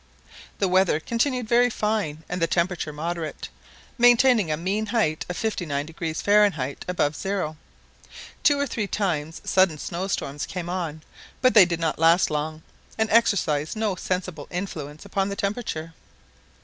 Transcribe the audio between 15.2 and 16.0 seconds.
the temperature.